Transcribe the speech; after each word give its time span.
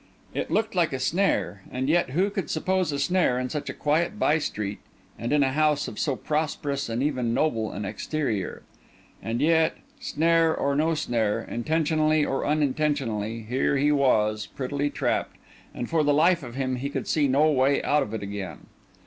It 0.33 0.49
looked 0.49 0.73
like 0.73 0.93
a 0.93 0.99
snare; 0.99 1.61
and 1.71 1.87
yet 1.87 2.09
who 2.09 2.31
could 2.31 2.49
suppose 2.49 2.91
a 2.91 2.97
snare 2.97 3.37
in 3.37 3.49
such 3.49 3.69
a 3.69 3.73
quiet 3.75 4.17
by 4.17 4.39
street 4.39 4.79
and 5.19 5.31
in 5.31 5.43
a 5.43 5.51
house 5.51 5.87
of 5.87 5.99
so 5.99 6.15
prosperous 6.15 6.89
and 6.89 7.03
even 7.03 7.35
noble 7.35 7.71
an 7.71 7.85
exterior? 7.85 8.63
And 9.21 9.41
yet—snare 9.41 10.57
or 10.57 10.75
no 10.75 10.95
snare, 10.95 11.43
intentionally 11.43 12.25
or 12.25 12.47
unintentionally—here 12.47 13.77
he 13.77 13.91
was, 13.91 14.47
prettily 14.47 14.89
trapped; 14.89 15.35
and 15.71 15.87
for 15.87 16.01
the 16.03 16.15
life 16.15 16.41
of 16.41 16.55
him 16.55 16.77
he 16.77 16.89
could 16.89 17.07
see 17.07 17.27
no 17.27 17.51
way 17.51 17.83
out 17.83 18.01
of 18.01 18.11
it 18.15 18.23
again. 18.23 18.65